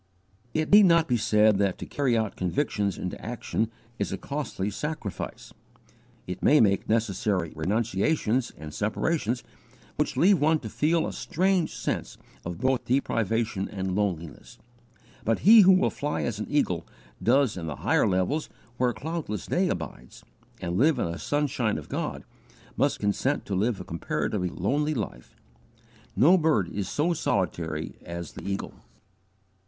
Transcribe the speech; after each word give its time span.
It 0.55 0.71
need 0.71 0.87
not 0.87 1.07
be 1.07 1.15
said 1.15 1.59
that 1.59 1.77
to 1.77 1.85
carry 1.85 2.17
out 2.17 2.35
conviction 2.35 2.91
into 2.97 3.23
action 3.23 3.69
is 3.99 4.11
a 4.11 4.17
costly 4.17 4.71
sacrifice. 4.71 5.53
It 6.25 6.41
may 6.41 6.59
make 6.59 6.89
necessary 6.89 7.53
renunciations 7.55 8.49
and 8.57 8.73
separations 8.73 9.43
which 9.97 10.17
leave 10.17 10.39
one 10.39 10.57
to 10.61 10.69
feel 10.69 11.05
a 11.05 11.13
strange 11.13 11.75
sense 11.75 12.17
both 12.43 12.63
of 12.79 12.85
deprivation 12.85 13.69
and 13.69 13.95
loneliness. 13.95 14.57
But 15.23 15.41
he 15.41 15.61
who 15.61 15.71
will 15.73 15.91
fly 15.91 16.23
as 16.23 16.39
an 16.39 16.47
eagle 16.49 16.87
does 17.21 17.55
into 17.55 17.67
the 17.67 17.75
higher 17.81 18.07
levels 18.07 18.49
where 18.77 18.93
cloudless 18.93 19.45
day 19.45 19.69
abides, 19.69 20.23
and 20.59 20.79
live 20.79 20.97
in 20.97 21.11
the 21.11 21.19
sunshine 21.19 21.77
of 21.77 21.89
God, 21.89 22.23
must 22.75 22.97
consent 22.99 23.45
to 23.45 23.53
live 23.53 23.79
a 23.79 23.83
comparatively 23.83 24.49
lonely 24.49 24.95
life. 24.95 25.35
No 26.15 26.39
bird 26.39 26.69
is 26.71 26.89
so 26.89 27.13
solitary 27.13 27.99
as 28.03 28.31
the 28.31 28.43
eagle. 28.43 28.73